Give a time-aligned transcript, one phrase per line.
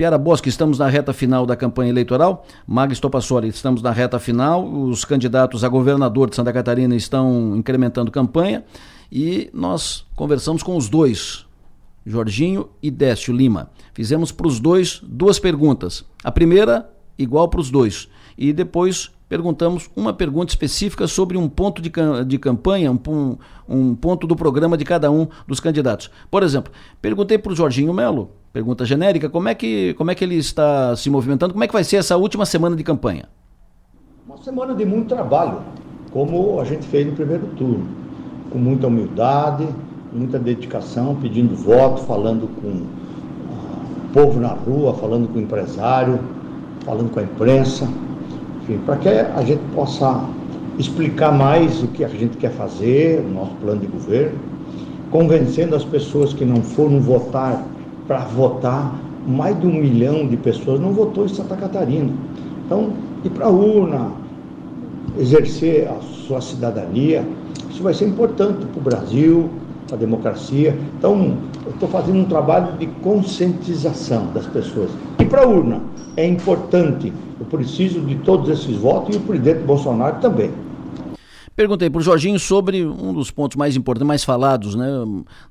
[0.00, 2.46] Piara Bosque, estamos na reta final da campanha eleitoral.
[2.66, 4.66] Magis Topassori, estamos na reta final.
[4.66, 8.64] Os candidatos a governador de Santa Catarina estão incrementando campanha
[9.12, 11.44] e nós conversamos com os dois,
[12.06, 13.68] Jorginho e Décio Lima.
[13.92, 16.02] Fizemos para os dois duas perguntas.
[16.24, 18.08] A primeira, igual para os dois.
[18.38, 21.92] E depois perguntamos uma pergunta específica sobre um ponto de,
[22.26, 23.36] de campanha, um,
[23.68, 26.10] um, ponto do programa de cada um dos candidatos.
[26.28, 30.24] Por exemplo, perguntei para o Jorginho Melo, pergunta genérica, como é, que, como é que
[30.24, 33.28] ele está se movimentando, como é que vai ser essa última semana de campanha?
[34.26, 35.60] Uma semana de muito trabalho,
[36.10, 37.86] como a gente fez no primeiro turno,
[38.50, 39.68] com muita humildade,
[40.12, 46.18] muita dedicação, pedindo voto, falando com o povo na rua, falando com o empresário,
[46.84, 47.88] falando com a imprensa
[48.78, 50.24] para que a gente possa
[50.78, 54.38] explicar mais o que a gente quer fazer, o nosso plano de governo,
[55.10, 57.64] convencendo as pessoas que não foram votar
[58.06, 58.94] para votar.
[59.26, 62.10] Mais de um milhão de pessoas não votou em Santa Catarina.
[62.64, 62.90] Então,
[63.22, 64.12] ir para a urna,
[65.18, 67.22] exercer a sua cidadania,
[67.68, 69.50] isso vai ser importante para o Brasil,
[69.86, 70.76] para a democracia.
[70.98, 71.34] Então,
[71.70, 74.90] eu estou fazendo um trabalho de conscientização das pessoas.
[75.20, 75.80] E para a urna,
[76.16, 80.50] é importante eu preciso de todos esses votos e o presidente Bolsonaro também.
[81.54, 84.86] Perguntei para o Jorginho sobre um dos pontos mais importantes, mais falados né,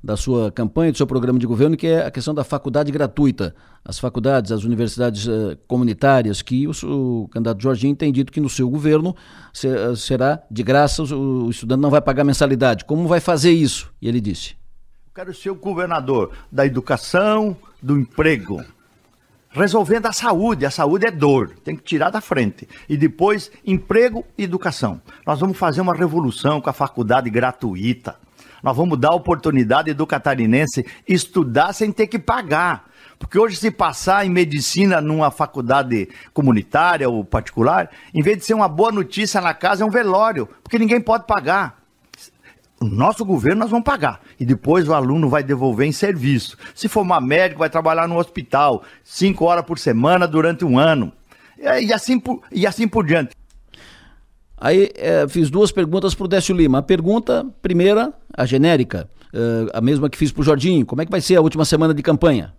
[0.03, 3.56] da sua campanha, do seu programa de governo, que é a questão da faculdade gratuita.
[3.86, 8.50] As faculdades, as universidades uh, comunitárias, que o, o, candidato Jorginho tem dito que no
[8.50, 9.16] seu governo
[9.53, 12.86] ser, será de graça, o, o estudante não vai pagar mensalidade.
[12.86, 13.92] Como vai fazer isso?
[14.02, 14.58] E ele disse:
[15.20, 18.64] quero ser o governador da educação, do emprego,
[19.50, 20.66] resolvendo a saúde.
[20.66, 22.66] A saúde é dor, tem que tirar da frente.
[22.88, 25.02] E depois, emprego e educação.
[25.28, 28.16] Nós vamos fazer uma revolução com a faculdade gratuita.
[28.64, 32.90] Nós vamos dar oportunidade do catarinense estudar sem ter que pagar.
[33.17, 38.53] Porque hoje, se passar em medicina numa faculdade comunitária ou particular, em vez de ser
[38.53, 41.78] uma boa notícia na casa, é um velório, porque ninguém pode pagar
[42.81, 44.22] o nosso governo nós vamos pagar.
[44.40, 46.57] E depois o aluno vai devolver em serviço.
[46.73, 51.12] Se for uma médica, vai trabalhar no hospital, cinco horas por semana durante um ano.
[51.57, 53.35] E assim por, e assim por diante.
[54.57, 56.79] Aí é, fiz duas perguntas para o Décio Lima.
[56.79, 60.85] A pergunta, primeira, a genérica, é, a mesma que fiz para o Jordinho.
[60.85, 62.53] Como é que vai ser a última semana de campanha?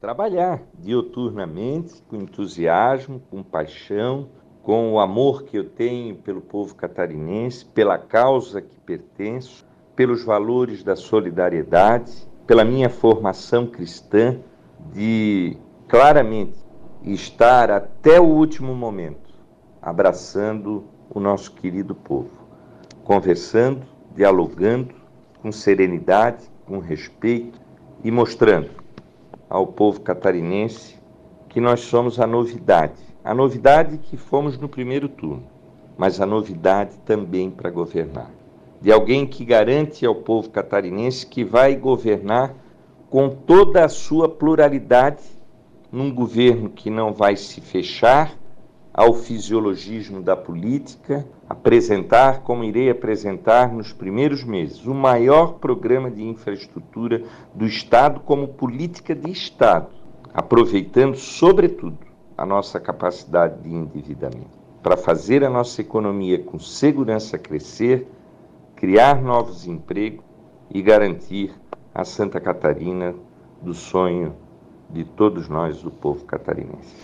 [0.00, 4.28] Trabalhar dioturnamente, com entusiasmo, com paixão,
[4.64, 9.64] com o amor que eu tenho pelo povo catarinense, pela causa que pertenço,
[9.94, 14.38] pelos valores da solidariedade, pela minha formação cristã,
[14.92, 16.58] de claramente
[17.02, 19.34] estar até o último momento
[19.82, 22.30] abraçando o nosso querido povo,
[23.04, 23.82] conversando,
[24.16, 24.94] dialogando
[25.42, 27.60] com serenidade, com respeito
[28.02, 28.70] e mostrando
[29.48, 30.98] ao povo catarinense
[31.50, 35.44] que nós somos a novidade a novidade que fomos no primeiro turno,
[35.96, 38.30] mas a novidade também para governar.
[38.82, 42.54] De alguém que garante ao povo catarinense que vai governar
[43.08, 45.22] com toda a sua pluralidade,
[45.90, 48.36] num governo que não vai se fechar
[48.92, 56.22] ao fisiologismo da política, apresentar, como irei apresentar nos primeiros meses, o maior programa de
[56.22, 57.22] infraestrutura
[57.54, 59.88] do Estado como política de Estado,
[60.32, 62.03] aproveitando, sobretudo,
[62.36, 68.08] a nossa capacidade de endividamento, para fazer a nossa economia com segurança crescer,
[68.76, 70.24] criar novos empregos
[70.70, 71.54] e garantir
[71.94, 73.14] a Santa Catarina
[73.62, 74.34] do sonho
[74.90, 76.94] de todos nós, do povo catarinense.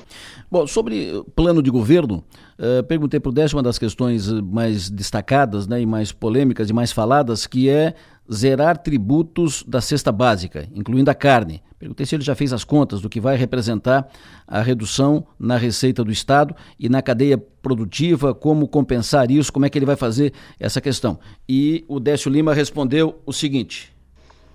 [0.51, 2.25] Bom, sobre plano de governo,
[2.59, 6.73] uh, perguntei para o Décio uma das questões mais destacadas né, e mais polêmicas e
[6.73, 7.95] mais faladas, que é
[8.33, 11.63] zerar tributos da cesta básica, incluindo a carne.
[11.79, 14.09] Perguntei se ele já fez as contas do que vai representar
[14.47, 19.71] a redução na receita do Estado e na cadeia produtiva, como compensar isso, como é
[19.71, 21.19] que ele vai fazer essa questão.
[21.49, 23.93] E o Décio Lima respondeu o seguinte: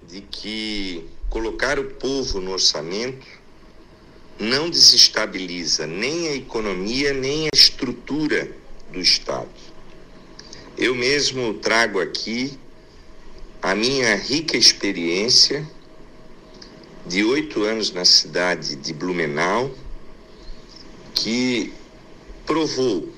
[0.07, 3.25] de que colocar o povo no orçamento
[4.39, 8.51] não desestabiliza nem a economia, nem a estrutura
[8.91, 9.49] do Estado.
[10.77, 12.59] Eu mesmo trago aqui
[13.61, 15.67] a minha rica experiência
[17.05, 19.71] de oito anos na cidade de Blumenau,
[21.13, 21.73] que
[22.45, 23.09] provou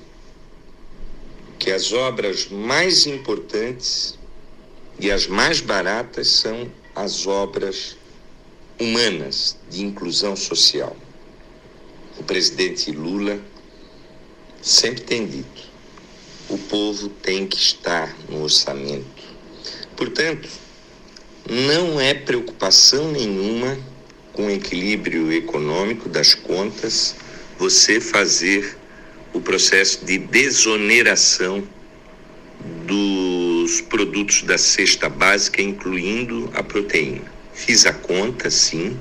[1.58, 4.16] que as obras mais importantes
[4.98, 7.97] e as mais baratas são as obras
[8.78, 10.96] humanas de inclusão social.
[12.18, 13.40] O presidente Lula
[14.62, 15.62] sempre tem dito:
[16.48, 19.28] o povo tem que estar no orçamento
[19.98, 20.48] Portanto,
[21.50, 23.76] não é preocupação nenhuma
[24.32, 27.16] com equilíbrio econômico das contas,
[27.58, 28.78] você fazer
[29.32, 31.66] o processo de desoneração
[32.86, 37.37] dos produtos da cesta básica, incluindo a proteína.
[37.58, 38.96] Fiz a conta, sim,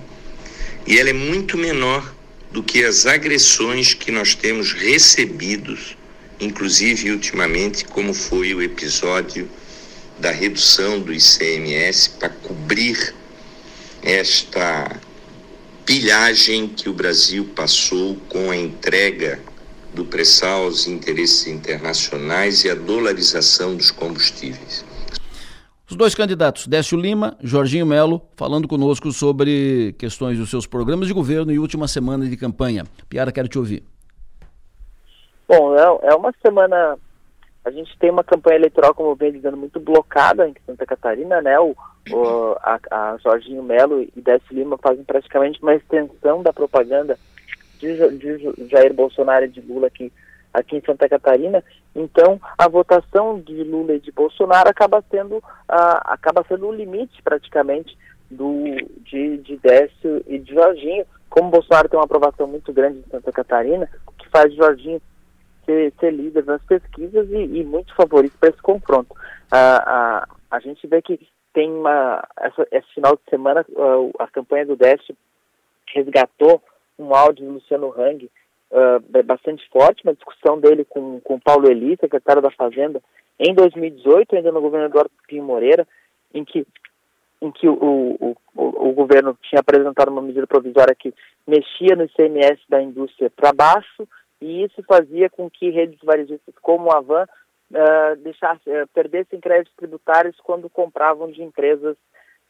[0.85, 2.11] e ela é muito menor
[2.51, 5.95] do que as agressões que nós temos recebidos,
[6.39, 9.47] inclusive ultimamente, como foi o episódio
[10.17, 13.13] da redução do ICMS para cobrir
[14.01, 14.99] esta
[15.85, 19.39] pilhagem que o Brasil passou com a entrega
[19.93, 24.83] do pré-sal aos interesses internacionais e a dolarização dos combustíveis.
[25.89, 31.13] Os dois candidatos, Décio Lima, Jorginho Melo, falando conosco sobre questões dos seus programas de
[31.13, 32.83] governo e última semana de campanha.
[33.07, 33.83] Piara, quero te ouvir.
[35.47, 36.97] Bom, é, é uma semana.
[37.63, 41.57] A gente tem uma campanha eleitoral, como venho dizendo, muito blocada em Santa Catarina, né?
[41.57, 41.73] O,
[42.11, 47.17] o a, a, Jorginho Melo e Décio Lima fazem praticamente uma extensão da propaganda
[47.79, 50.11] de, de Jair Bolsonaro e de Lula aqui,
[50.53, 51.63] aqui em Santa Catarina.
[51.95, 57.21] Então, a votação de Lula e de Bolsonaro acaba sendo, uh, acaba sendo o limite,
[57.21, 57.97] praticamente,
[58.29, 61.05] do, de, de Décio e de Jorginho.
[61.29, 65.01] Como Bolsonaro tem uma aprovação muito grande em Santa Catarina, o que faz Jorginho
[65.65, 69.13] ser, ser líder nas pesquisas e, e muito favorito para esse confronto.
[69.51, 71.19] Uh, uh, a gente vê que
[71.53, 72.23] tem uma.
[72.39, 73.65] Essa, esse final de semana,
[74.19, 75.15] a campanha do Décio
[75.93, 76.61] resgatou
[76.99, 78.29] um áudio do Luciano Hang
[78.71, 83.01] uh, bastante forte, uma discussão dele com, com Paulo Eli, secretário da Fazenda,
[83.39, 85.87] em 2018, ainda no governo Eduardo Pinho Moreira,
[86.33, 86.65] em que,
[87.41, 91.13] em que o, o, o, o governo tinha apresentado uma medida provisória que
[91.45, 94.07] mexia no ICMS da indústria para baixo,
[94.41, 99.75] e isso fazia com que redes varejistas como a Van uh, deixasse, uh, perdessem créditos
[99.75, 101.95] tributários quando compravam de empresas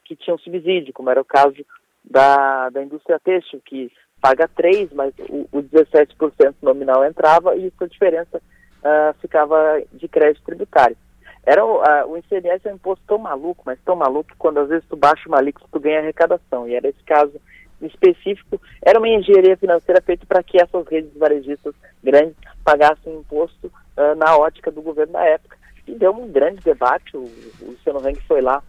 [0.04, 1.66] que tinham subsídio, como era o caso
[2.04, 3.92] da, da indústria têxtil, que
[4.22, 10.44] paga 3, mas o, o 17% nominal entrava e a diferença uh, ficava de crédito
[10.46, 10.98] tributário.
[11.46, 14.69] Era uh, o ICMS é um imposto tão maluco, mas tão maluco que quando às
[14.69, 16.68] vezes tu baixa uma alíquota tu ganha arrecadação.
[16.68, 17.40] E era esse caso
[17.81, 24.16] específico, era uma engenharia financeira feita para que essas redes varejistas grandes pagassem imposto uh,
[24.18, 25.58] na ótica do governo da época.
[25.88, 28.62] E deu um grande debate, o, o Luciano foi lá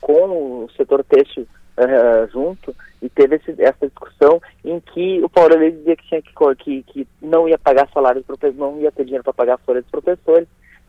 [0.00, 1.48] com o setor têxtil
[1.84, 6.22] uh, junto e teve esse, essa discussão em que o Paulo Leite dizia que, tinha
[6.22, 9.54] que, que, que não ia pagar salário dos professores, não ia ter dinheiro para pagar
[9.54, 10.48] a folha dos professores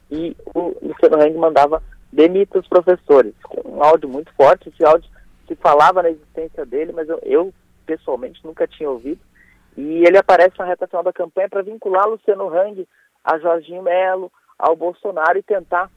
[0.10, 3.34] e o Luciano Hang mandava demita os professores,
[3.64, 5.10] um áudio muito forte, esse áudio
[5.48, 7.54] se falava na existência dele, mas eu, eu
[7.86, 9.22] pessoalmente nunca tinha ouvido,
[9.78, 12.86] e ele aparece na reta final da campanha para vincular Luciano Hang
[13.24, 15.90] a Jorginho Melo, ao Bolsonaro e tentar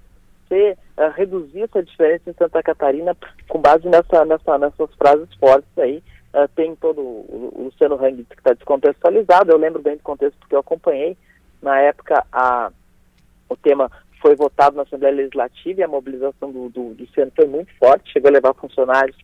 [0.49, 3.17] ser, uh, reduzir essa diferença em Santa Catarina
[3.49, 6.02] com base nessa, nessa, nessas frases fortes aí.
[6.32, 10.38] Uh, tem todo o, o Luciano Hang que está descontextualizado, eu lembro bem do contexto
[10.38, 11.17] porque eu acompanhei.
[11.62, 12.70] Na época, a,
[13.49, 17.06] o tema foi votado na Assembleia Legislativa e a mobilização do, do, do
[17.37, 19.17] foi muito forte, chegou a levar funcionários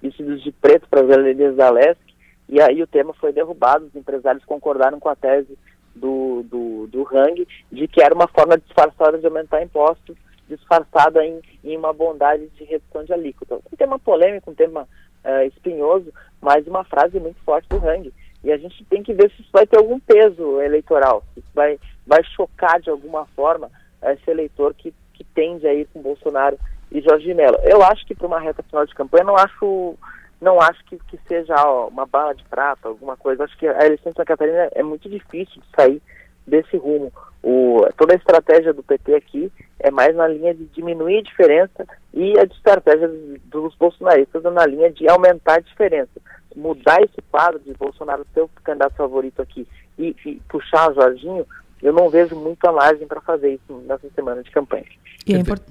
[0.00, 2.00] vestidos de preto para as galerias da LESC,
[2.48, 5.58] e aí o tema foi derrubado, os empresários concordaram com a tese
[5.94, 10.16] do, do, do Hang de que era uma forma disfarçada de aumentar impostos
[10.48, 13.56] disfarçada em, em uma bondade de redução de alíquota.
[13.56, 14.82] Um tema polêmico, um tema
[15.24, 18.12] uh, espinhoso, mas uma frase muito forte do Hang.
[18.42, 21.78] E a gente tem que ver se isso vai ter algum peso eleitoral, se vai,
[22.06, 23.70] vai chocar de alguma forma
[24.02, 26.58] esse eleitor que, que tende a ir com Bolsonaro
[26.92, 27.58] e Jorge Mello.
[27.62, 29.96] Eu acho que para uma reta final de campanha, não acho
[30.40, 33.44] não acho que, que seja ó, uma bala de prata, alguma coisa.
[33.44, 36.02] Acho que a eleição de Santa Catarina é muito difícil de sair
[36.46, 37.10] desse rumo.
[37.42, 39.50] O, toda a estratégia do PT aqui
[39.84, 43.06] é mais na linha de diminuir a diferença e a estratégia
[43.44, 46.22] dos bolsonaristas é na linha de aumentar a diferença.
[46.56, 51.46] Mudar esse quadro de Bolsonaro ser o candidato favorito aqui e, e puxar Jorginho,
[51.84, 54.86] eu não vejo muita margem para fazer isso nessa semana de campanha.
[55.26, 55.62] E é import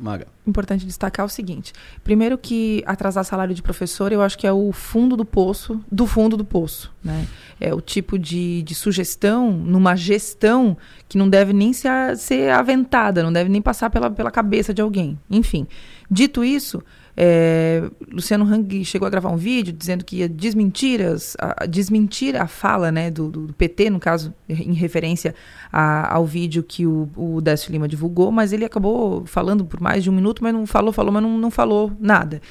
[0.45, 4.71] importante destacar o seguinte: primeiro que atrasar salário de professor, eu acho que é o
[4.71, 7.27] fundo do poço, do fundo do poço, né?
[7.59, 10.77] É o tipo de, de sugestão numa gestão
[11.09, 14.83] que não deve nem ser, ser aventada, não deve nem passar pela, pela cabeça de
[14.83, 15.19] alguém.
[15.31, 15.67] Enfim,
[16.11, 16.83] dito isso,
[17.15, 22.35] é, Luciano Hang chegou a gravar um vídeo dizendo que ia desmentir, as, a, desmentir
[22.35, 25.35] a fala né, do, do, PT, no caso, em referência
[25.71, 30.03] a, ao vídeo que o, o Décio Lima divulgou, mas ele acabou falando por mais
[30.03, 32.41] de um minuto, mas não falou, falou, mas não, não falou nada.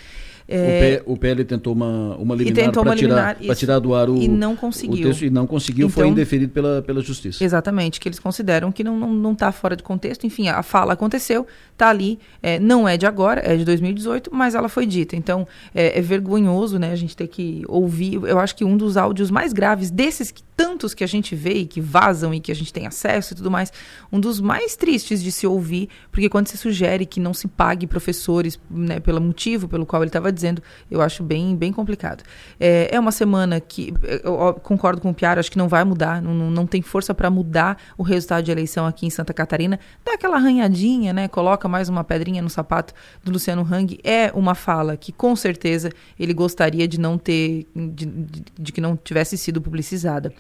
[0.55, 4.17] É, o, PL tentou uma, uma liminar para tirar, tirar do ar o.
[4.17, 5.09] E não conseguiu.
[5.09, 7.43] Texto, e não conseguiu, então, foi indeferido pela, pela justiça.
[7.43, 10.27] Exatamente, que eles consideram que não está não, não tá fora de contexto.
[10.27, 12.19] Enfim, a fala aconteceu, está ali.
[12.43, 15.17] É, não é de agora, é de 2018, mas ela foi dita.
[15.17, 18.21] Então, é, é, vergonhoso né, a gente ter que ouvir.
[18.23, 21.55] Eu acho que um dos áudios mais graves, desses que, tantos que a gente vê
[21.55, 23.73] e que vazam e que a gente tem acesso e tudo mais,
[24.11, 27.87] um dos mais tristes de se ouvir, porque quando se sugere que não se pague
[27.87, 32.23] professores né, pelo motivo pelo qual ele estava dizendo eu acho bem, bem complicado.
[32.61, 36.21] É, é uma semana que, eu concordo com o Piara, acho que não vai mudar,
[36.21, 39.79] não, não tem força para mudar o resultado de eleição aqui em Santa Catarina.
[40.05, 41.29] Dá aquela arranhadinha, né?
[41.29, 43.99] Coloca mais uma pedrinha no sapato do Luciano Hang.
[44.05, 48.81] É uma fala que, com certeza, ele gostaria de não ter, de, de, de que
[48.81, 50.33] não tivesse sido publicizada.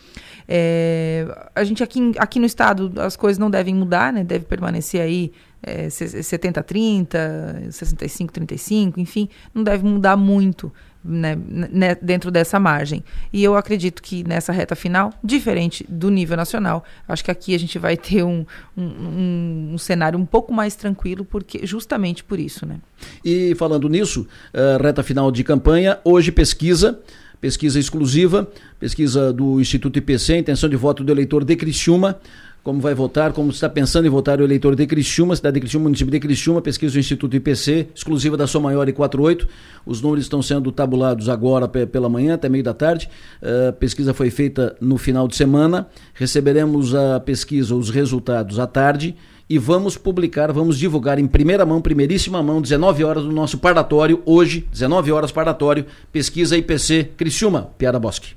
[0.49, 4.25] É, a gente aqui, aqui no estado, as coisas não devem mudar, né?
[4.25, 10.73] Deve permanecer aí é, 70-30, 65-35, enfim, não deve mudar muito
[11.05, 13.03] né, né, dentro dessa margem.
[13.33, 17.59] E eu acredito que nessa reta final, diferente do nível nacional, acho que aqui a
[17.59, 18.45] gente vai ter um,
[18.77, 22.67] um, um, um cenário um pouco mais tranquilo, porque justamente por isso.
[22.67, 22.77] Né?
[23.25, 27.01] E falando nisso, uh, reta final de campanha, hoje pesquisa
[27.43, 28.49] pesquisa exclusiva,
[28.81, 32.19] pesquisa do Instituto IPC, intenção de voto do eleitor de Criciúma
[32.63, 35.85] como vai votar, como está pensando em votar o eleitor de Criciúma, cidade de Criciúma,
[35.85, 39.49] município de Criciúma, pesquisa do Instituto IPC, exclusiva da Som Maior e 48.
[39.85, 43.11] Os números estão sendo tabulados agora pela manhã, até meio da tarde.
[43.43, 45.89] A uh, pesquisa foi feita no final de semana.
[46.15, 49.17] Receberemos a pesquisa, os resultados à tarde
[49.49, 54.23] e vamos publicar, vamos divulgar em primeira mão, primeiríssima mão, 19 horas no nosso parlatório,
[54.25, 58.35] hoje, 19 horas parlatório, pesquisa IPC Criciúma, Piara Bosque.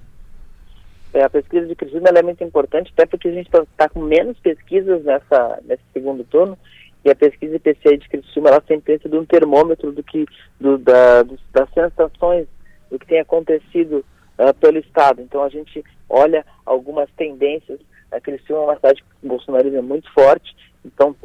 [1.15, 4.01] É, a pesquisa de Criciúma é muito importante, até porque a gente está tá com
[4.01, 6.57] menos pesquisas nessa, nesse segundo turno,
[7.05, 10.25] e a pesquisa IPCA de Criciúma, ela tem sido um termômetro do que,
[10.59, 12.47] do, da, do, das sensações,
[12.91, 14.03] do que tem acontecido
[14.37, 15.21] uh, pelo Estado.
[15.21, 17.79] Então a gente olha algumas tendências,
[18.11, 20.53] a Criciúma é uma cidade com o bolsonarismo é muito forte,
[20.85, 21.15] então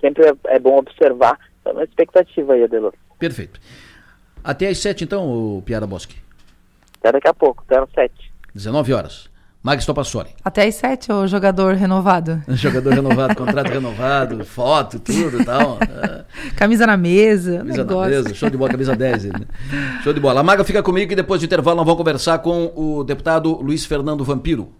[0.00, 2.94] sempre é, é bom observar, então uma expectativa aí, Adelor.
[3.18, 3.60] Perfeito.
[4.42, 6.16] Até às sete então, o Piara Bosque?
[6.98, 8.32] Até daqui a pouco, até às sete.
[8.54, 9.30] 19 horas.
[9.62, 10.30] Magis Topassori.
[10.42, 12.42] Até às 7, o jogador renovado.
[12.48, 15.78] jogador renovado, contrato renovado, foto, tudo e tal.
[15.82, 16.24] É.
[16.56, 17.58] Camisa na mesa.
[17.58, 18.10] Camisa negócio.
[18.10, 19.24] na mesa, show de bola, camisa 10.
[19.24, 19.32] Né?
[20.02, 20.40] Show de bola.
[20.40, 23.84] A Maga fica comigo e depois do intervalo nós vamos conversar com o deputado Luiz
[23.84, 24.72] Fernando Vampiro.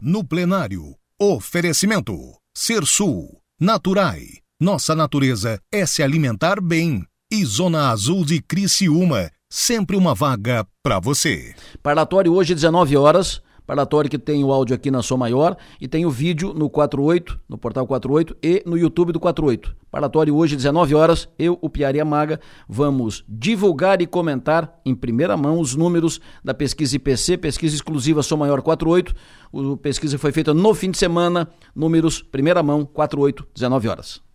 [0.00, 2.43] No plenário, oferecimento.
[2.56, 4.38] Ser Sul, Naturai.
[4.60, 7.04] Nossa natureza é se alimentar bem.
[7.32, 11.52] E Zona Azul de Criciúma sempre uma vaga para você.
[11.82, 13.42] Parlatório hoje, 19 horas.
[13.66, 17.40] Parlatório que tem o áudio aqui na Som Maior e tem o vídeo no 48,
[17.48, 19.74] no portal 48 e no YouTube do 48.
[19.90, 21.28] Parlatório hoje, 19 horas.
[21.38, 26.96] Eu, o Piaria Maga, vamos divulgar e comentar em primeira mão os números da pesquisa
[26.96, 29.14] IPC, pesquisa exclusiva Som Maior 48.
[29.50, 34.33] O pesquisa foi feita no fim de semana, números primeira mão 48, 19 horas.